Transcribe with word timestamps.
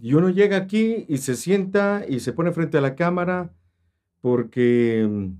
Y 0.00 0.14
uno 0.14 0.28
llega 0.30 0.56
aquí 0.56 1.06
y 1.08 1.18
se 1.18 1.36
sienta 1.36 2.04
y 2.08 2.20
se 2.20 2.32
pone 2.32 2.52
frente 2.52 2.78
a 2.78 2.82
la 2.82 2.94
cámara 2.94 3.52
porque, 4.20 5.30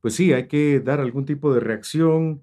pues 0.00 0.14
sí, 0.14 0.32
hay 0.32 0.48
que 0.48 0.80
dar 0.80 1.00
algún 1.00 1.24
tipo 1.24 1.54
de 1.54 1.60
reacción, 1.60 2.42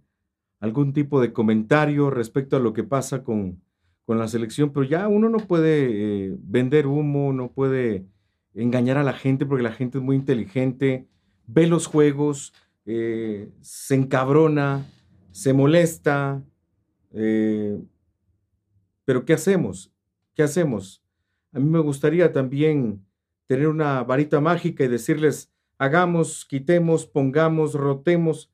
algún 0.59 0.93
tipo 0.93 1.21
de 1.21 1.33
comentario 1.33 2.09
respecto 2.09 2.57
a 2.57 2.59
lo 2.59 2.73
que 2.73 2.83
pasa 2.83 3.23
con, 3.23 3.61
con 4.05 4.17
la 4.17 4.27
selección, 4.27 4.71
pero 4.71 4.85
ya 4.85 5.07
uno 5.07 5.29
no 5.29 5.37
puede 5.37 6.27
eh, 6.29 6.35
vender 6.39 6.87
humo, 6.87 7.33
no 7.33 7.51
puede 7.51 8.05
engañar 8.55 8.97
a 8.97 9.03
la 9.03 9.13
gente 9.13 9.45
porque 9.45 9.63
la 9.63 9.73
gente 9.73 9.97
es 9.97 10.03
muy 10.03 10.15
inteligente, 10.15 11.07
ve 11.45 11.67
los 11.67 11.87
juegos, 11.87 12.53
eh, 12.85 13.49
se 13.61 13.95
encabrona, 13.95 14.85
se 15.31 15.53
molesta, 15.53 16.41
eh, 17.11 17.79
pero 19.05 19.25
¿qué 19.25 19.33
hacemos? 19.33 19.91
¿Qué 20.33 20.43
hacemos? 20.43 21.03
A 21.51 21.59
mí 21.59 21.69
me 21.69 21.79
gustaría 21.79 22.31
también 22.31 23.05
tener 23.47 23.67
una 23.67 24.03
varita 24.03 24.41
mágica 24.41 24.83
y 24.83 24.87
decirles, 24.87 25.51
hagamos, 25.77 26.45
quitemos, 26.45 27.05
pongamos, 27.05 27.73
rotemos. 27.73 28.51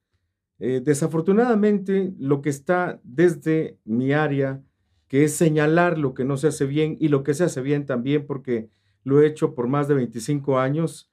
desafortunadamente, 0.59 2.13
lo 2.19 2.41
que 2.41 2.49
está 2.49 3.01
desde 3.03 3.79
mi 3.83 4.13
área, 4.13 4.63
que 5.07 5.23
es 5.25 5.35
señalar 5.35 5.97
lo 5.97 6.13
que 6.13 6.25
no 6.25 6.37
se 6.37 6.47
hace 6.47 6.65
bien 6.65 6.97
y 6.99 7.09
lo 7.09 7.23
que 7.23 7.33
se 7.33 7.43
hace 7.43 7.61
bien 7.61 7.85
también, 7.85 8.25
porque 8.25 8.69
lo 9.03 9.21
he 9.21 9.27
hecho 9.27 9.55
por 9.55 9.67
más 9.67 9.87
de 9.87 9.95
25 9.95 10.59
años, 10.59 11.11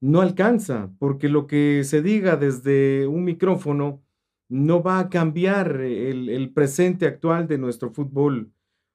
no 0.00 0.20
alcanza, 0.20 0.92
porque 0.98 1.28
lo 1.28 1.46
que 1.46 1.84
se 1.84 2.02
diga 2.02 2.36
desde 2.36 3.06
un 3.06 3.22
micrófono 3.24 4.02
no 4.48 4.82
va 4.82 4.98
a 4.98 5.08
cambiar 5.08 5.80
el, 5.80 6.52
presente 6.52 7.06
actual 7.06 7.46
de 7.46 7.56
nuestro 7.56 7.90
fútbol. 7.90 8.52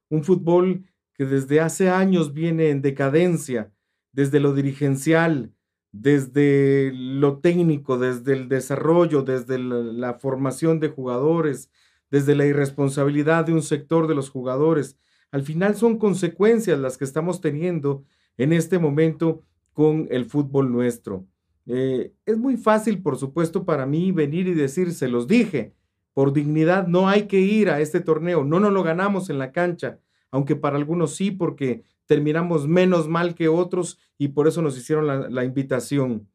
Un 0.10 0.24
fútbol 0.24 0.86
que 1.18 1.26
desde 1.26 1.60
hace 1.60 1.90
años 1.90 2.34
viene 2.34 2.70
en 2.70 2.82
decadencia, 2.82 3.72
desde 4.12 4.40
lo 4.40 4.54
dirigencial, 4.54 5.52
desde 5.92 6.92
lo 6.94 7.40
técnico, 7.40 7.98
desde 7.98 8.34
el 8.34 8.50
desarrollo, 8.50 9.24
desde 9.24 9.58
la 9.58 10.14
formación 10.16 10.80
de 10.80 10.90
jugadores, 10.90 11.72
desde 12.12 12.36
la 12.36 12.46
irresponsabilidad 12.46 13.46
de 13.46 13.54
un 13.54 13.62
sector 13.62 14.08
de 14.08 14.16
los 14.16 14.30
jugadores. 14.30 14.98
Al 15.32 15.44
final 15.44 15.76
son 15.76 15.98
consecuencias 15.98 16.80
las 16.80 16.98
que 16.98 17.06
estamos 17.06 17.42
teniendo 17.42 18.04
en 18.38 18.54
este 18.54 18.80
momento 18.80 19.44
con 19.74 20.08
el 20.10 20.26
fútbol 20.26 20.72
nuestro. 20.72 21.26
Eh, 21.66 22.14
es 22.26 22.38
muy 22.38 22.58
fácil, 22.58 23.02
por 23.02 23.18
supuesto, 23.18 23.66
para 23.66 23.86
mí 23.86 24.12
venir 24.12 24.48
y 24.48 24.54
decir, 24.54 24.94
se 24.94 25.10
los 25.10 25.28
dije, 25.28 25.74
por 26.14 26.32
dignidad 26.32 26.88
no 26.88 27.10
hay 27.10 27.28
que 27.28 27.40
ir 27.40 27.70
a 27.70 27.82
este 27.82 28.00
torneo, 28.00 28.44
no 28.44 28.60
nos 28.60 28.72
lo 28.72 28.84
ganamos 28.84 29.30
en 29.30 29.38
la 29.38 29.52
cancha, 29.52 30.00
aunque 30.32 30.56
para 30.56 30.78
algunos 30.78 31.16
sí, 31.16 31.32
porque 31.32 31.84
terminamos 32.06 32.68
menos 32.68 33.08
mal 33.08 33.36
que 33.36 33.48
otros 33.48 34.00
y 34.18 34.30
por 34.30 34.48
eso 34.48 34.62
nos 34.62 34.78
hicieron 34.78 35.34
la, 35.34 35.44
invitación. 35.44 36.28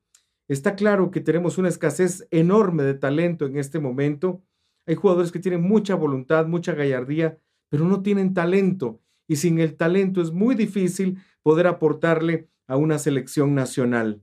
Está 0.49 0.77
claro 0.77 1.11
que 1.11 1.21
tenemos 1.21 1.59
una 1.59 1.69
escasez 1.69 2.27
enorme 2.31 2.83
de 2.83 2.95
talento 2.95 3.47
en 3.47 3.57
este 3.57 3.79
momento 3.79 4.43
hay 4.87 4.95
jugadores 4.95 5.31
que 5.31 5.39
tienen 5.39 5.63
mucha 5.63 5.95
voluntad, 5.95 6.47
mucha 6.47 6.75
gallardía, 6.75 7.39
pero 7.69 7.85
no 7.85 8.03
tienen 8.03 8.35
talento. 8.35 9.01
Y 9.29 9.37
sin 9.37 9.61
el 9.61 9.77
talento 9.77 10.21
es 10.21 10.33
muy 10.33 10.55
difícil 10.55 11.19
poder 11.43 11.67
aportarle 11.67 12.49
a 12.67 12.77
una 12.77 12.99
selección 12.99 13.55
nacional. 13.55 14.23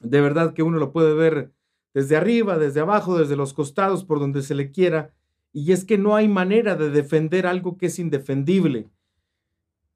De 0.00 0.20
verdad 0.20 0.54
que 0.54 0.62
uno 0.62 0.78
lo 0.78 0.92
puede 0.92 1.14
ver 1.14 1.52
desde 1.94 2.16
arriba, 2.16 2.58
desde 2.58 2.80
abajo, 2.80 3.18
desde 3.18 3.36
los 3.36 3.54
costados, 3.54 4.04
por 4.04 4.18
donde 4.18 4.42
se 4.42 4.54
le 4.54 4.70
quiera. 4.70 5.14
Y 5.56 5.70
es 5.70 5.84
que 5.84 5.96
no 5.96 6.16
hay 6.16 6.26
manera 6.26 6.74
de 6.74 6.90
defender 6.90 7.46
algo 7.46 7.78
que 7.78 7.86
es 7.86 8.00
indefendible. 8.00 8.90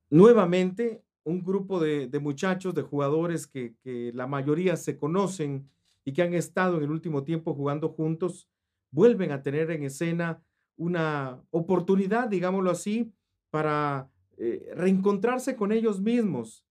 Nuevamente, 0.09 1.03
un 1.25 1.43
grupo 1.43 1.81
de, 1.81 2.09
muchachos, 2.21 2.77
de 2.77 2.83
jugadores 2.83 3.49
que, 3.49 3.75
la 4.15 4.29
mayoría 4.29 4.77
se 4.77 4.97
conocen 4.97 5.69
y 6.05 6.13
que 6.13 6.23
han 6.23 6.33
estado 6.33 6.79
en 6.79 6.85
el 6.85 6.93
último 6.93 7.25
tiempo 7.25 7.55
jugando 7.55 7.89
juntos, 7.89 8.49
vuelven 8.93 9.33
a 9.33 9.43
tener 9.43 9.73
en 9.73 9.83
escena 9.83 10.41
una 10.77 11.43
oportunidad, 11.51 12.29
digámoslo 12.29 12.71
así, 12.71 13.13
para 13.51 14.09
eh, 14.37 14.71
reencontrarse 14.77 15.57
con 15.57 15.73
ellos 15.73 16.01
mismos. 16.01 16.65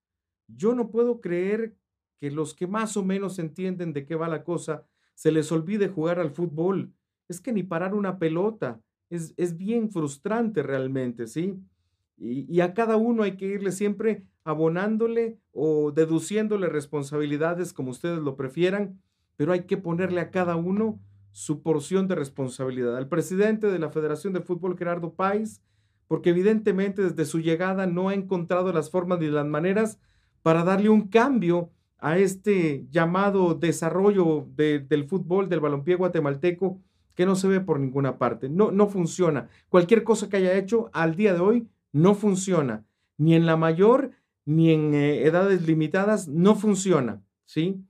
Yo 0.47 0.73
no 0.73 0.91
puedo 0.91 1.19
creer 1.19 1.75
que 2.17 2.31
los 2.31 2.53
que 2.53 2.67
más 2.67 2.95
o 2.95 3.03
menos 3.03 3.37
entienden 3.37 3.91
de 3.91 4.05
qué 4.05 4.15
va 4.15 4.29
la 4.29 4.45
cosa 4.45 4.85
se 5.13 5.29
les 5.31 5.51
olvide 5.51 5.89
jugar 5.89 6.19
al 6.19 6.31
fútbol. 6.31 6.93
Es 7.27 7.41
que 7.41 7.51
ni 7.51 7.63
parar 7.63 7.93
una 7.93 8.19
pelota 8.19 8.79
es, 9.09 9.33
es 9.37 9.57
bien 9.57 9.91
frustrante 9.91 10.63
realmente, 10.63 11.27
¿sí? 11.27 11.59
Y, 12.19 12.61
a 12.61 12.73
cada 12.73 12.97
uno 12.97 13.23
hay 13.23 13.37
que 13.37 13.45
irle 13.45 13.71
siempre 13.71 14.23
abonándole 14.43 15.37
o 15.51 15.91
deduciéndole 15.91 16.67
responsabilidades 16.67 17.73
como 17.73 17.91
ustedes 17.91 18.19
lo 18.19 18.35
prefieran, 18.35 18.99
pero 19.35 19.51
hay 19.51 19.65
que 19.65 19.77
ponerle 19.77 20.19
a 20.19 20.31
cada 20.31 20.55
uno 20.55 20.99
su 21.31 21.61
porción 21.61 22.07
de 22.07 22.15
responsabilidad. 22.15 22.97
Al 22.97 23.07
presidente 23.07 23.67
de 23.67 23.77
la 23.77 23.91
Federación 23.91 24.33
de 24.33 24.41
Fútbol, 24.41 24.77
Gerardo 24.77 25.13
Páez, 25.13 25.61
porque 26.07 26.31
evidentemente 26.31 27.03
desde 27.03 27.25
su 27.25 27.39
llegada 27.39 27.85
no 27.85 28.09
ha 28.09 28.15
encontrado 28.15 28.73
las 28.73 28.89
formas 28.89 29.19
ni 29.19 29.27
las 29.27 29.45
maneras 29.45 29.99
para 30.41 30.63
darle 30.63 30.89
un 30.89 31.09
cambio 31.09 31.69
a 31.99 32.17
este 32.17 32.87
llamado 32.89 33.53
desarrollo 33.53 34.47
del 34.55 35.05
fútbol, 35.05 35.49
del 35.49 35.59
balompié 35.59 35.95
guatemalteco, 35.95 36.79
que 37.17 37.25
no 37.25 37.35
se 37.35 37.47
ve 37.47 37.59
por 37.59 37.79
ninguna 37.79 38.19
parte. 38.19 38.47
No, 38.47 38.69
no 38.71 38.87
funciona. 38.87 39.49
Cualquier 39.69 40.03
cosa 40.03 40.29
que 40.29 40.37
haya 40.37 40.55
hecho 40.55 40.91
al 40.93 41.15
día 41.15 41.33
de 41.33 41.39
hoy 41.39 41.67
no 41.91 42.13
funciona. 42.13 42.85
Ni 43.17 43.33
en 43.33 43.47
la 43.47 43.57
mayor, 43.57 44.11
ni 44.45 44.71
en 44.71 44.93
eh, 44.93 45.25
edades 45.25 45.65
limitadas, 45.65 46.27
no 46.27 46.55
funciona. 46.55 47.23
¿sí? 47.43 47.83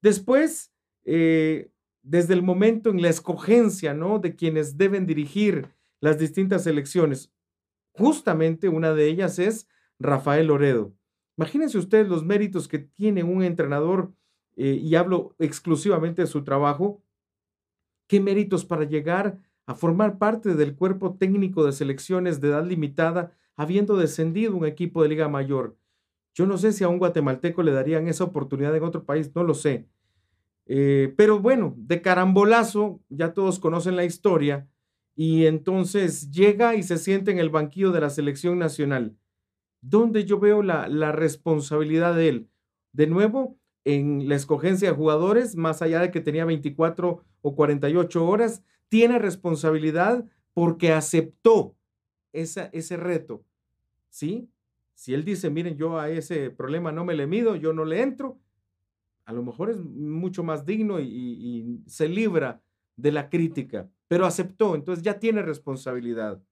Después, 0.00 0.72
eh, 1.04 1.70
desde 2.02 2.32
el 2.32 2.42
momento 2.42 2.88
en 2.88 3.02
la 3.02 3.10
escogencia, 3.10 3.92
¿no? 3.92 4.18
De 4.18 4.34
quienes 4.34 4.78
deben 4.78 5.06
dirigir 5.06 5.68
las 6.00 6.18
distintas 6.18 6.66
elecciones. 6.66 7.30
Justamente 7.92 8.70
una 8.70 8.94
de 8.94 9.08
ellas 9.08 9.38
es 9.38 9.68
Rafael 9.98 10.46
Loredo. 10.46 10.94
Imagínense 11.36 11.76
ustedes 11.76 12.08
los 12.08 12.24
méritos 12.24 12.66
que 12.66 12.78
tiene 12.78 13.24
un 13.24 13.42
entrenador, 13.42 14.14
eh, 14.56 14.80
y 14.82 14.94
hablo 14.94 15.34
exclusivamente 15.38 16.22
de 16.22 16.28
su 16.28 16.44
trabajo, 16.44 17.02
qué 18.10 18.18
méritos 18.18 18.64
para 18.64 18.82
llegar 18.82 19.38
a 19.66 19.76
formar 19.76 20.18
parte 20.18 20.56
del 20.56 20.74
cuerpo 20.74 21.14
técnico 21.14 21.64
de 21.64 21.70
selecciones 21.70 22.40
de 22.40 22.48
edad 22.48 22.66
limitada, 22.66 23.30
habiendo 23.54 23.96
descendido 23.96 24.56
un 24.56 24.66
equipo 24.66 25.00
de 25.00 25.10
Liga 25.10 25.28
Mayor. 25.28 25.76
Yo 26.34 26.44
no 26.44 26.58
sé 26.58 26.72
si 26.72 26.82
a 26.82 26.88
un 26.88 26.98
guatemalteco 26.98 27.62
le 27.62 27.70
darían 27.70 28.08
esa 28.08 28.24
oportunidad 28.24 28.74
en 28.74 28.82
otro 28.82 29.04
país, 29.04 29.30
no 29.32 29.44
lo 29.44 29.54
sé 29.54 29.86
eh, 30.66 31.14
pero 31.16 31.38
bueno, 31.38 31.74
de 31.76 32.02
carambolazo, 32.02 33.00
ya 33.08 33.32
todos 33.32 33.58
conocen 33.58 33.94
la 33.96 34.04
historia, 34.04 34.68
y 35.14 35.46
entonces 35.46 36.30
llega 36.32 36.74
y 36.74 36.82
se 36.82 36.96
siente 36.96 37.30
en 37.30 37.38
el 37.38 37.50
banquillo 37.50 37.92
de 37.92 38.00
la 38.00 38.10
selección 38.10 38.58
nacional. 38.58 39.16
¿Dónde 39.80 40.24
yo 40.24 40.38
veo 40.38 40.62
la, 40.62 40.88
la 40.88 41.12
responsabilidad 41.12 42.14
de 42.14 42.28
él? 42.28 42.50
De 42.92 43.06
nuevo, 43.06 43.59
en 43.84 44.28
la 44.28 44.36
escogencia 44.36 44.90
de 44.90 44.96
jugadores, 44.96 45.56
más 45.56 45.82
allá 45.82 46.00
de 46.00 46.10
que 46.10 46.20
tenía 46.20 46.44
24 46.44 47.24
o 47.42 47.54
48 47.54 48.26
horas, 48.26 48.62
tiene 48.88 49.18
responsabilidad 49.18 50.24
porque 50.52 50.92
aceptó 50.92 51.76
esa, 52.32 52.70
ese 52.72 52.96
reto. 52.96 53.44
¿Sí? 54.10 54.48
Si 54.94 55.14
él 55.14 55.24
dice, 55.24 55.48
miren, 55.48 55.76
yo 55.76 55.98
a 55.98 56.10
ese 56.10 56.50
problema 56.50 56.92
no 56.92 57.04
me 57.04 57.14
le 57.14 57.26
mido, 57.26 57.56
yo 57.56 57.72
no 57.72 57.84
le 57.84 58.02
entro, 58.02 58.38
a 59.30 59.32
lo 59.32 59.44
mejor 59.44 59.70
es 59.70 59.78
mucho 59.78 60.42
más 60.42 60.66
digno 60.66 60.98
y, 60.98 61.80
se 61.86 62.08
libra 62.08 62.60
de 62.96 63.12
la 63.12 63.30
crítica, 63.30 63.88
pero 64.08 64.26
aceptó, 64.26 64.74
entonces 64.74 65.04
ya 65.04 65.20
tiene 65.20 65.40
responsabilidad. 65.40 66.42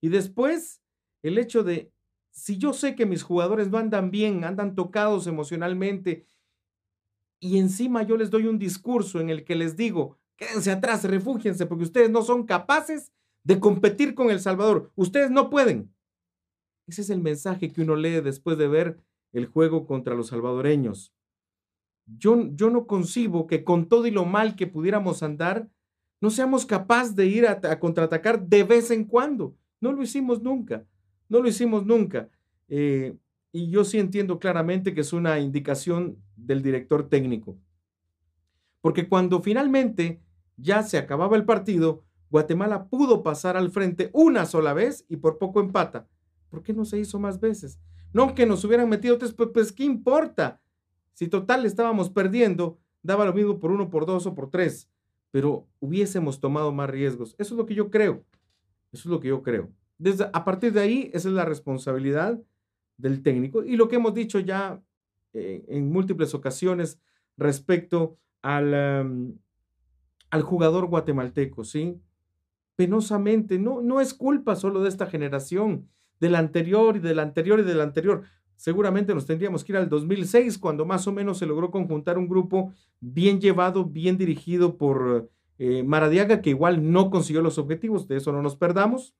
Y 0.00 0.08
después, 0.08 0.82
el 1.22 1.38
hecho 1.38 1.62
de, 1.62 1.92
si 2.32 2.58
yo 2.58 2.72
sé 2.72 2.96
que 2.96 3.06
mis 3.06 3.22
jugadores 3.22 3.70
no 3.70 3.78
andan 3.78 4.10
bien, 4.10 4.42
andan 4.42 4.74
tocados 4.74 5.28
emocionalmente, 5.28 6.26
y 7.40 7.58
encima 7.58 8.02
yo 8.02 8.16
les 8.16 8.30
doy 8.30 8.46
un 8.46 8.58
discurso 8.58 9.20
en 9.20 9.30
el 9.30 9.44
que 9.44 9.54
les 9.54 9.76
digo, 9.76 10.18
quédense 10.36 10.70
atrás, 10.70 11.04
refúgiense, 11.04 11.66
porque 11.66 11.84
ustedes 11.84 12.10
no 12.10 12.22
son 12.22 12.44
capaces 12.44 13.12
de 13.44 13.60
competir 13.60 14.14
con 14.14 14.30
El 14.30 14.40
Salvador, 14.40 14.90
ustedes 14.96 15.30
no 15.30 15.50
pueden. 15.50 15.94
Ese 16.86 17.02
es 17.02 17.10
el 17.10 17.20
mensaje 17.20 17.72
que 17.72 17.82
uno 17.82 17.96
lee 17.96 18.20
después 18.20 18.58
de 18.58 18.68
ver 18.68 18.98
el 19.32 19.46
juego 19.46 19.86
contra 19.86 20.14
los 20.14 20.28
salvadoreños. 20.28 21.12
Yo, 22.06 22.48
yo 22.54 22.70
no 22.70 22.86
concibo 22.86 23.46
que 23.46 23.64
con 23.64 23.88
todo 23.88 24.06
y 24.06 24.10
lo 24.10 24.24
mal 24.24 24.54
que 24.56 24.66
pudiéramos 24.66 25.22
andar, 25.22 25.68
no 26.20 26.30
seamos 26.30 26.64
capaces 26.64 27.14
de 27.14 27.26
ir 27.26 27.46
a, 27.46 27.78
contraatacar 27.78 28.46
de 28.46 28.64
vez 28.64 28.90
en 28.90 29.04
cuando. 29.04 29.56
No 29.80 29.92
lo 29.92 30.02
hicimos 30.02 30.42
nunca, 30.42 30.86
no 31.28 31.40
lo 31.40 31.48
hicimos 31.48 31.84
nunca. 31.84 32.28
Eh, 32.68 33.16
y 33.52 33.70
yo 33.70 33.84
sí 33.84 33.98
entiendo 33.98 34.38
claramente 34.38 34.94
que 34.94 35.02
es 35.02 35.12
una 35.12 35.38
indicación 35.38 36.22
del 36.36 36.62
director 36.62 37.08
técnico. 37.08 37.58
Porque 38.80 39.08
cuando 39.08 39.40
finalmente 39.40 40.22
ya 40.56 40.82
se 40.82 40.98
acababa 40.98 41.36
el 41.36 41.44
partido, 41.44 42.04
Guatemala 42.30 42.88
pudo 42.88 43.22
pasar 43.22 43.56
al 43.56 43.70
frente 43.70 44.10
una 44.12 44.46
sola 44.46 44.74
vez 44.74 45.04
y 45.08 45.16
por 45.16 45.38
poco 45.38 45.60
empata. 45.60 46.06
¿Por 46.50 46.62
qué 46.62 46.72
no 46.72 46.84
se 46.84 46.98
hizo 46.98 47.18
más 47.18 47.40
veces? 47.40 47.80
No 48.12 48.34
que 48.34 48.46
nos 48.46 48.64
hubieran 48.64 48.88
metido 48.88 49.18
tres, 49.18 49.32
pues, 49.32 49.50
pues 49.52 49.72
¿qué 49.72 49.84
importa? 49.84 50.60
Si 51.12 51.28
total 51.28 51.66
estábamos 51.66 52.10
perdiendo, 52.10 52.78
daba 53.02 53.24
lo 53.24 53.32
mismo 53.32 53.58
por 53.58 53.70
uno, 53.70 53.90
por 53.90 54.06
dos 54.06 54.26
o 54.26 54.34
por 54.34 54.50
tres, 54.50 54.90
pero 55.30 55.66
hubiésemos 55.80 56.40
tomado 56.40 56.72
más 56.72 56.90
riesgos. 56.90 57.34
Eso 57.38 57.54
es 57.54 57.58
lo 57.58 57.66
que 57.66 57.74
yo 57.74 57.90
creo. 57.90 58.24
Eso 58.92 59.08
es 59.08 59.12
lo 59.12 59.20
que 59.20 59.28
yo 59.28 59.42
creo. 59.42 59.70
Desde, 59.98 60.28
a 60.32 60.44
partir 60.44 60.72
de 60.72 60.80
ahí, 60.80 61.10
esa 61.12 61.28
es 61.28 61.34
la 61.34 61.44
responsabilidad 61.44 62.40
del 62.96 63.22
técnico 63.22 63.62
y 63.62 63.76
lo 63.76 63.88
que 63.88 63.96
hemos 63.96 64.14
dicho 64.14 64.38
ya 64.38 64.82
eh, 65.36 65.64
en 65.68 65.90
múltiples 65.90 66.34
ocasiones 66.34 66.98
respecto 67.36 68.16
al, 68.42 69.36
al 70.30 70.42
jugador 70.42 70.86
guatemalteco, 70.86 71.64
¿sí? 71.64 72.00
Penosamente, 72.76 73.58
no, 73.58 73.80
no 73.82 74.00
es 74.00 74.14
culpa 74.14 74.56
solo 74.56 74.82
de 74.82 74.88
esta 74.88 75.06
generación, 75.06 75.88
del 76.20 76.34
anterior 76.34 76.96
y 76.96 77.00
del 77.00 77.18
anterior 77.18 77.60
y 77.60 77.64
del 77.64 77.80
anterior. 77.80 78.22
Seguramente 78.56 79.14
nos 79.14 79.26
tendríamos 79.26 79.64
que 79.64 79.72
ir 79.72 79.76
al 79.76 79.88
2006, 79.88 80.58
cuando 80.58 80.86
más 80.86 81.06
o 81.06 81.12
menos 81.12 81.38
se 81.38 81.46
logró 81.46 81.70
conjuntar 81.70 82.16
un 82.16 82.28
grupo 82.28 82.72
bien 83.00 83.40
llevado, 83.40 83.84
bien 83.84 84.16
dirigido 84.16 84.78
por 84.78 85.30
eh, 85.58 85.82
Maradiaga, 85.82 86.40
que 86.40 86.50
igual 86.50 86.90
no 86.90 87.10
consiguió 87.10 87.42
los 87.42 87.58
objetivos, 87.58 88.08
de 88.08 88.16
eso 88.16 88.32
no 88.32 88.40
nos 88.40 88.56
perdamos, 88.56 89.14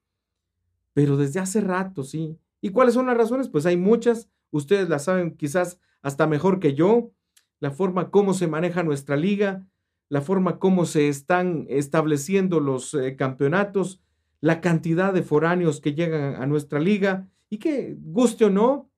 pero 0.94 1.18
desde 1.18 1.40
hace 1.40 1.60
rato, 1.60 2.02
sí. 2.02 2.38
¿Y 2.62 2.70
cuáles 2.70 2.94
son 2.94 3.06
las 3.06 3.16
razones? 3.16 3.48
Pues 3.48 3.66
hay 3.66 3.76
muchas, 3.76 4.30
ustedes 4.50 4.88
las 4.88 5.04
saben 5.04 5.36
quizás 5.36 5.78
hasta 6.06 6.28
mejor 6.28 6.60
que 6.60 6.74
yo, 6.74 7.10
la 7.58 7.72
forma 7.72 8.12
como 8.12 8.32
se 8.32 8.46
maneja 8.46 8.84
nuestra 8.84 9.16
liga, 9.16 9.66
la 10.08 10.20
forma 10.20 10.60
como 10.60 10.86
se 10.86 11.08
están 11.08 11.66
estableciendo 11.68 12.60
los 12.60 12.94
eh, 12.94 13.16
campeonatos, 13.16 14.00
la 14.40 14.60
cantidad 14.60 15.12
de 15.12 15.24
foráneos 15.24 15.80
que 15.80 15.94
llegan 15.94 16.40
a 16.40 16.46
nuestra 16.46 16.78
liga 16.78 17.26
y 17.50 17.58
que, 17.58 17.96
guste 17.98 18.44
o 18.44 18.50
no, 18.50 18.88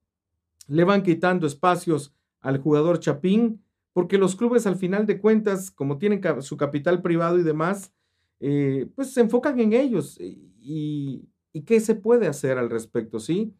le 0.67 0.85
van 0.85 1.03
quitando 1.03 1.47
espacios 1.47 2.15
al 2.43 2.59
jugador 2.59 3.01
Chapín, 3.01 3.65
porque 3.95 4.19
los 4.19 4.37
clubes 4.37 4.67
al 4.67 4.77
final 4.77 5.07
de 5.07 5.19
cuentas, 5.19 5.71
como 5.71 5.97
tienen 5.97 6.21
su 6.43 6.59
capital 6.59 7.01
privado 7.01 7.39
y 7.39 7.43
demás, 7.43 7.91
eh, 8.39 8.87
pues 8.95 9.15
se 9.15 9.23
enfocan 9.23 9.59
en 9.61 9.73
ellos. 9.73 10.19
Y, 10.21 11.25
qué 11.65 11.81
se 11.81 11.95
puede 11.95 12.27
hacer 12.27 12.59
al 12.59 12.69
respecto? 12.69 13.19
¿Sí? 13.19 13.55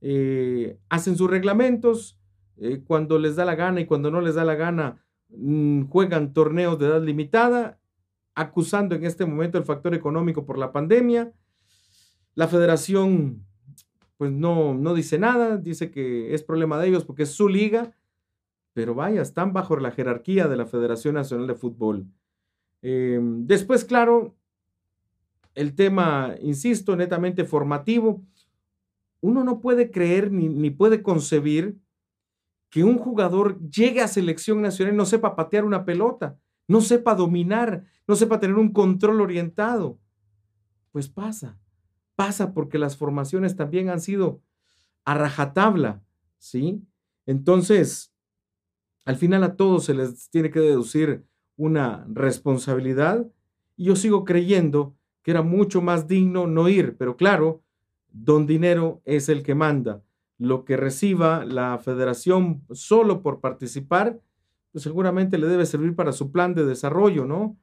Eh, 0.00 0.78
hacen 0.88 1.16
sus 1.16 1.30
reglamentos, 1.30 2.18
eh, 2.58 2.82
cuando 2.86 3.18
les 3.18 3.36
da 3.36 3.44
la 3.44 3.54
gana 3.54 3.80
y 3.80 3.86
cuando 3.86 4.10
no 4.10 4.20
les 4.20 4.34
da 4.34 4.44
la 4.44 4.54
gana, 4.54 5.02
mm, 5.28 5.84
juegan 5.84 6.32
torneos 6.32 6.78
de 6.78 6.86
edad 6.86 7.02
limitada, 7.02 7.78
acusando 8.34 8.94
en 8.94 9.04
este 9.04 9.24
momento 9.26 9.58
el 9.58 9.64
factor 9.64 9.94
económico 9.94 10.44
por 10.44 10.58
la 10.58 10.72
pandemia. 10.72 11.32
La 12.34 12.48
federación 12.48 13.46
pues 14.16 14.32
no, 14.32 14.74
no 14.74 14.94
dice 14.94 15.18
nada, 15.18 15.58
dice 15.58 15.90
que 15.90 16.34
es 16.34 16.42
problema 16.42 16.78
de 16.78 16.88
ellos 16.88 17.04
porque 17.04 17.24
es 17.24 17.30
su 17.30 17.48
liga, 17.48 17.92
pero 18.72 18.94
vaya, 18.94 19.22
están 19.22 19.52
bajo 19.52 19.76
la 19.76 19.90
jerarquía 19.90 20.48
de 20.48 20.56
la 20.56 20.66
Federación 20.66 21.14
Nacional 21.14 21.46
de 21.46 21.54
Fútbol. 21.54 22.06
Em, 22.82 23.46
después, 23.46 23.84
claro, 23.84 24.34
el 25.54 25.74
tema, 25.74 26.34
insisto, 26.40 26.96
netamente 26.96 27.44
formativo. 27.44 28.22
Uno 29.20 29.44
no 29.44 29.60
puede 29.60 29.90
creer 29.90 30.30
ni, 30.30 30.48
ni 30.48 30.70
puede 30.70 31.02
concebir 31.02 31.76
que 32.70 32.84
un 32.84 32.98
jugador 32.98 33.60
llegue 33.70 34.00
a 34.02 34.08
selección 34.08 34.62
nacional 34.62 34.94
y 34.94 34.96
no 34.96 35.06
sepa 35.06 35.36
patear 35.36 35.64
una 35.64 35.84
pelota, 35.84 36.38
no 36.68 36.80
sepa 36.80 37.14
dominar, 37.14 37.84
no 38.06 38.16
sepa 38.16 38.40
tener 38.40 38.56
un 38.56 38.72
control 38.72 39.20
orientado. 39.20 39.98
Pues 40.92 41.08
pasa 41.08 41.58
pasa 42.16 42.52
porque 42.52 42.78
las 42.78 42.96
formaciones 42.96 43.54
también 43.54 43.90
han 43.90 44.00
sido 44.00 44.42
a 45.04 45.14
rajatabla, 45.14 46.02
¿sí? 46.38 46.82
Entonces, 47.26 48.12
al 49.04 49.16
final 49.16 49.44
a 49.44 49.54
todos 49.54 49.84
se 49.84 49.94
les 49.94 50.30
tiene 50.30 50.50
que 50.50 50.60
deducir 50.60 51.24
una 51.56 52.04
responsabilidad 52.10 53.24
y 53.76 53.84
yo 53.84 53.96
sigo 53.96 54.24
creyendo 54.24 54.96
que 55.22 55.30
era 55.30 55.42
mucho 55.42 55.80
más 55.82 56.08
digno 56.08 56.46
no 56.46 56.68
ir, 56.68 56.96
pero 56.96 57.16
claro, 57.16 57.62
don 58.10 58.46
dinero 58.46 59.02
es 59.04 59.28
el 59.28 59.42
que 59.42 59.54
manda. 59.54 60.02
Lo 60.38 60.64
que 60.64 60.76
reciba 60.76 61.44
la 61.44 61.78
federación 61.78 62.62
solo 62.72 63.22
por 63.22 63.40
participar, 63.40 64.20
pues 64.72 64.82
seguramente 64.82 65.38
le 65.38 65.46
debe 65.46 65.64
servir 65.64 65.94
para 65.94 66.12
su 66.12 66.30
plan 66.30 66.54
de 66.54 66.64
desarrollo, 66.64 67.24
¿no? 67.24 67.56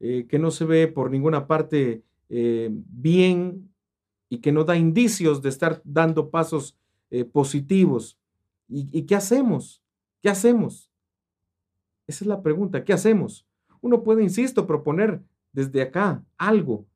Eh, 0.00 0.26
que 0.28 0.38
no 0.38 0.50
se 0.50 0.64
ve 0.64 0.88
por 0.88 1.10
ninguna 1.10 1.46
parte 1.46 2.02
eh, 2.28 2.68
bien 2.70 3.70
y 4.28 4.38
que 4.38 4.52
no 4.52 4.64
da 4.64 4.76
indicios 4.76 5.42
de 5.42 5.48
estar 5.48 5.80
dando 5.84 6.30
pasos 6.30 6.76
eh, 7.10 7.24
positivos. 7.24 8.18
¿Y, 8.68 9.02
qué 9.02 9.14
hacemos? 9.14 9.82
¿Qué 10.20 10.28
hacemos? 10.28 10.90
Esa 12.06 12.24
es 12.24 12.26
la 12.26 12.42
pregunta, 12.42 12.82
¿qué 12.84 12.92
hacemos? 12.92 13.46
Uno 13.80 14.02
puede, 14.02 14.22
insisto, 14.22 14.66
proponer 14.66 15.22
desde 15.52 15.82
acá 15.82 16.24
algo, 16.38 16.86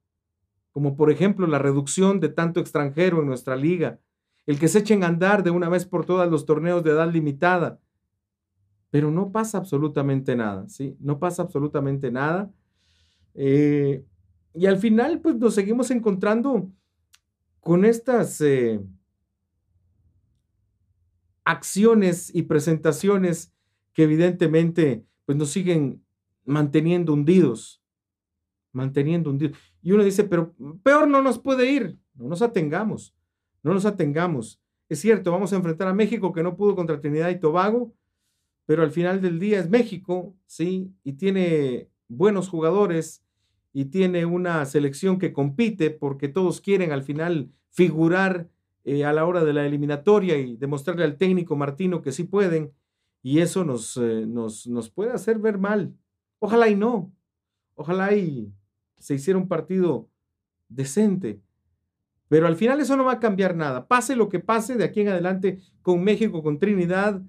como 0.72 0.96
por 0.96 1.12
ejemplo 1.12 1.46
la 1.46 1.58
reducción 1.58 2.20
de 2.20 2.30
tanto 2.30 2.58
extranjero 2.58 3.20
en 3.20 3.26
nuestra 3.26 3.54
liga, 3.54 4.00
el 4.48 4.58
que 4.58 4.68
se 4.68 4.78
echen 4.78 5.04
a 5.04 5.08
andar 5.08 5.42
de 5.42 5.50
una 5.50 5.68
vez 5.68 5.84
por 5.84 6.06
todas 6.06 6.30
los 6.30 6.46
torneos 6.46 6.82
de 6.82 6.92
edad 6.92 7.12
limitada, 7.12 7.78
pero 8.88 9.10
no 9.10 9.30
pasa 9.30 9.58
absolutamente 9.58 10.34
nada, 10.34 10.66
¿sí? 10.70 10.96
No 11.00 11.18
pasa 11.18 11.42
absolutamente 11.42 12.10
nada. 12.10 12.50
Eh, 13.34 14.02
y 14.54 14.64
al 14.64 14.78
final, 14.78 15.20
pues 15.20 15.36
nos 15.36 15.54
seguimos 15.54 15.90
encontrando 15.90 16.72
con 17.60 17.84
estas 17.84 18.40
eh, 18.40 18.80
acciones 21.44 22.34
y 22.34 22.44
presentaciones 22.44 23.52
que 23.92 24.04
evidentemente 24.04 25.04
pues 25.26 25.36
nos 25.36 25.50
siguen 25.50 26.02
manteniendo 26.46 27.12
hundidos, 27.12 27.82
manteniendo 28.72 29.28
hundidos. 29.28 29.58
Y 29.82 29.92
uno 29.92 30.04
dice, 30.04 30.24
pero 30.24 30.54
peor 30.82 31.06
no 31.06 31.20
nos 31.20 31.38
puede 31.38 31.70
ir, 31.70 31.98
no 32.14 32.28
nos 32.28 32.40
atengamos, 32.40 33.14
no 33.68 33.74
nos 33.74 33.86
atengamos. 33.86 34.60
Es 34.88 35.00
cierto, 35.00 35.30
vamos 35.30 35.52
a 35.52 35.56
enfrentar 35.56 35.88
a 35.88 35.94
México 35.94 36.32
que 36.32 36.42
no 36.42 36.56
pudo 36.56 36.74
contra 36.74 37.00
Trinidad 37.00 37.28
y 37.28 37.38
Tobago, 37.38 37.92
pero 38.66 38.82
al 38.82 38.90
final 38.90 39.20
del 39.20 39.38
día 39.38 39.60
es 39.60 39.68
México, 39.68 40.34
¿sí? 40.46 40.92
Y 41.04 41.12
tiene 41.14 41.88
buenos 42.08 42.48
jugadores 42.48 43.22
y 43.72 43.86
tiene 43.86 44.24
una 44.26 44.64
selección 44.64 45.18
que 45.18 45.32
compite 45.32 45.90
porque 45.90 46.28
todos 46.28 46.60
quieren 46.60 46.92
al 46.92 47.02
final 47.02 47.50
figurar 47.70 48.48
eh, 48.84 49.04
a 49.04 49.12
la 49.12 49.26
hora 49.26 49.44
de 49.44 49.52
la 49.52 49.66
eliminatoria 49.66 50.38
y 50.38 50.56
demostrarle 50.56 51.04
al 51.04 51.18
técnico 51.18 51.56
Martino 51.56 52.00
que 52.00 52.12
sí 52.12 52.24
pueden, 52.24 52.72
y 53.22 53.40
eso 53.40 53.64
nos, 53.64 53.96
eh, 53.96 54.24
nos, 54.26 54.66
nos 54.66 54.90
puede 54.90 55.12
hacer 55.12 55.38
ver 55.38 55.58
mal. 55.58 55.94
Ojalá 56.38 56.68
y 56.68 56.76
no, 56.76 57.12
ojalá 57.74 58.14
y 58.14 58.52
se 58.98 59.14
hiciera 59.14 59.38
un 59.38 59.48
partido 59.48 60.08
decente, 60.68 61.40
pero 62.28 62.46
al 62.46 62.56
final 62.56 62.80
eso 62.80 62.96
no 62.96 63.04
va 63.04 63.12
a 63.12 63.20
cambiar 63.20 63.56
nada. 63.56 63.88
Pase 63.88 64.16
lo 64.16 64.28
que 64.28 64.40
pase 64.40 64.76
de 64.76 64.84
aquí 64.84 65.00
en 65.00 65.08
adelante 65.08 65.60
con 65.82 66.04
México, 66.04 66.42
con 66.42 66.58
Trinidad, 66.58 67.22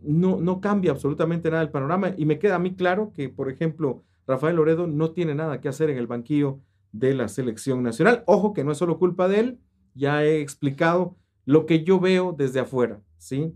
no, 0.00 0.40
no 0.40 0.60
cambia 0.60 0.90
absolutamente 0.90 1.50
nada 1.50 1.62
el 1.62 1.70
panorama. 1.70 2.14
Y 2.16 2.26
me 2.26 2.38
queda 2.38 2.56
a 2.56 2.58
mí 2.58 2.74
claro 2.74 3.12
que, 3.14 3.28
por 3.28 3.50
ejemplo, 3.50 4.02
Rafael 4.26 4.56
Loredo 4.56 4.86
no 4.86 5.12
tiene 5.12 5.34
nada 5.34 5.60
que 5.60 5.68
hacer 5.68 5.90
en 5.90 5.98
el 5.98 6.06
banquillo 6.06 6.60
de 6.92 7.14
la 7.14 7.28
selección 7.28 7.82
nacional. 7.82 8.22
Ojo 8.26 8.52
que 8.52 8.64
no 8.64 8.72
es 8.72 8.78
solo 8.78 8.98
culpa 8.98 9.28
de 9.28 9.40
él, 9.40 9.58
ya 9.94 10.24
he 10.24 10.40
explicado 10.40 11.16
lo 11.44 11.66
que 11.66 11.84
yo 11.84 12.00
veo 12.00 12.34
desde 12.36 12.60
afuera, 12.60 13.00
¿sí? 13.18 13.52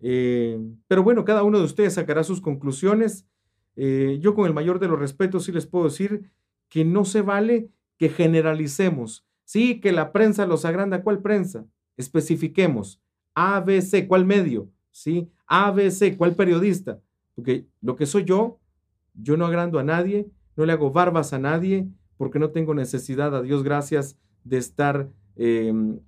Eh, 0.00 0.58
pero 0.86 1.02
bueno, 1.02 1.24
cada 1.24 1.42
uno 1.42 1.58
de 1.58 1.64
ustedes 1.64 1.94
sacará 1.94 2.24
sus 2.24 2.40
conclusiones. 2.40 3.26
Eh, 3.76 4.18
yo 4.20 4.34
con 4.34 4.46
el 4.46 4.54
mayor 4.54 4.78
de 4.78 4.88
los 4.88 4.98
respetos 4.98 5.44
sí 5.44 5.52
les 5.52 5.66
puedo 5.66 5.86
decir 5.86 6.30
que 6.68 6.84
no 6.84 7.04
se 7.04 7.22
vale 7.22 7.70
que 7.98 8.08
generalicemos. 8.08 9.26
Sí, 9.46 9.80
que 9.80 9.92
la 9.92 10.12
prensa 10.12 10.44
los 10.44 10.64
agranda. 10.64 11.02
¿Cuál 11.02 11.20
prensa? 11.22 11.64
Especifiquemos. 11.96 13.00
ABC, 13.34 14.06
¿cuál 14.08 14.26
medio? 14.26 14.68
¿Sí? 14.90 15.30
ABC, 15.46 16.16
¿cuál 16.16 16.34
periodista? 16.34 17.00
Porque 17.34 17.66
lo 17.80 17.94
que 17.94 18.06
soy 18.06 18.24
yo, 18.24 18.58
yo 19.14 19.36
no 19.36 19.46
agrando 19.46 19.78
a 19.78 19.84
nadie, 19.84 20.28
no 20.56 20.66
le 20.66 20.72
hago 20.72 20.90
barbas 20.90 21.32
a 21.32 21.38
nadie, 21.38 21.88
porque 22.16 22.40
no 22.40 22.50
tengo 22.50 22.74
necesidad, 22.74 23.36
a 23.36 23.42
Dios 23.42 23.62
gracias, 23.62 24.18
de 24.42 24.58
estar, 24.58 25.08
em, 25.36 26.00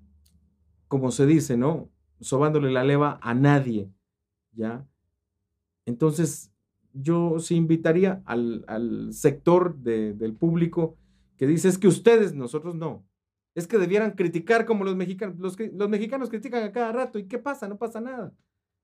como 0.88 1.12
se 1.12 1.24
dice, 1.24 1.56
¿no? 1.56 1.88
Sobándole 2.20 2.72
la 2.72 2.82
leva 2.82 3.20
a 3.22 3.34
nadie, 3.34 3.88
¿ya? 4.52 4.84
Entonces, 5.86 6.50
yo 6.92 7.38
sí 7.38 7.54
invitaría 7.54 8.20
al, 8.24 9.12
sector 9.12 9.76
del 9.76 10.34
público 10.34 10.96
que 11.36 11.46
dice, 11.46 11.68
es 11.68 11.78
que 11.78 11.86
ustedes, 11.86 12.34
nosotros 12.34 12.74
no. 12.74 13.07
Es 13.58 13.66
que 13.66 13.76
debieran 13.76 14.12
criticar 14.12 14.64
como 14.64 14.84
los 14.84 14.94
mexicanos. 14.94 15.36
Los, 15.40 15.88
mexicanos 15.88 16.28
critican 16.28 16.62
a 16.62 16.70
cada 16.70 16.92
rato. 16.92 17.18
¿Y 17.18 17.24
qué 17.26 17.38
pasa? 17.38 17.66
No 17.66 17.76
pasa 17.76 18.00
nada. 18.00 18.32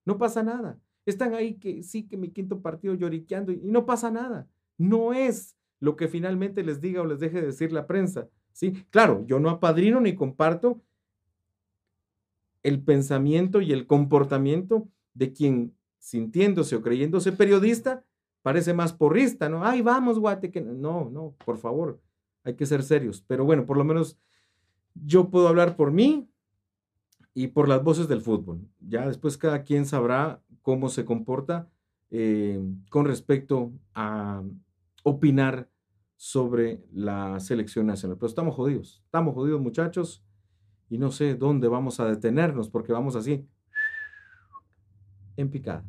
No 0.04 0.18
pasa 0.18 0.42
nada. 0.42 0.80
Están 1.06 1.32
ahí 1.32 1.54
que 1.54 1.84
sí, 1.84 2.08
que 2.08 2.16
mi 2.16 2.30
quinto 2.30 2.60
partido 2.60 2.94
lloriqueando 2.94 3.52
y, 3.52 3.60
no 3.62 3.86
pasa 3.86 4.10
nada. 4.10 4.48
No 4.76 5.12
es 5.12 5.56
lo 5.78 5.94
que 5.94 6.08
finalmente 6.08 6.64
les 6.64 6.80
diga 6.80 7.02
o 7.02 7.06
les 7.06 7.20
deje 7.20 7.40
de 7.40 7.46
decir 7.46 7.70
la 7.70 7.86
prensa. 7.86 8.28
¿sí? 8.52 8.72
Claro, 8.90 9.24
yo 9.28 9.38
no 9.38 9.48
apadrino 9.48 10.00
ni 10.00 10.16
comparto 10.16 10.82
el 12.64 12.82
pensamiento 12.82 13.60
y 13.60 13.72
el 13.72 13.86
comportamiento 13.86 14.88
de 15.12 15.32
quien, 15.32 15.76
sintiéndose 16.00 16.74
o 16.74 16.82
creyéndose 16.82 17.30
periodista, 17.30 18.02
parece 18.42 18.74
más 18.74 18.92
porrista, 18.92 19.48
¿no? 19.48 19.64
Ay, 19.64 19.82
vamos, 19.82 20.18
guate, 20.18 20.50
que 20.50 20.60
no, 20.60 21.10
no, 21.10 21.36
por 21.44 21.58
favor, 21.58 22.00
hay 22.42 22.54
que 22.54 22.66
ser 22.66 22.82
serios. 22.82 23.22
Pero 23.28 23.44
bueno, 23.44 23.66
por 23.66 23.76
lo 23.76 23.84
menos 23.84 24.18
yo 24.94 25.30
puedo 25.30 25.48
hablar 25.48 25.76
por 25.76 25.92
mí 25.92 26.28
y 27.34 27.48
por 27.48 27.68
las 27.68 27.82
voces 27.82 28.08
del 28.08 28.20
fútbol. 28.20 28.66
Ya 28.80 29.06
después 29.06 29.36
cada 29.36 29.62
quien 29.62 29.86
sabrá 29.86 30.40
cómo 30.62 30.88
se 30.88 31.04
comporta 31.04 31.68
eh, 32.10 32.60
con 32.90 33.06
respecto 33.06 33.72
a 33.94 34.42
opinar 35.02 35.68
sobre 36.16 36.82
la 36.92 37.40
selección 37.40 37.86
nacional. 37.86 38.16
Pero 38.16 38.28
estamos 38.28 38.54
jodidos, 38.54 39.02
estamos 39.04 39.34
jodidos 39.34 39.60
muchachos 39.60 40.24
y 40.88 40.98
no 40.98 41.10
sé 41.10 41.34
dónde 41.34 41.68
vamos 41.68 42.00
a 42.00 42.06
detenernos 42.06 42.68
porque 42.68 42.92
vamos 42.92 43.16
así 43.16 43.46
en 45.36 45.50
picada. 45.50 45.84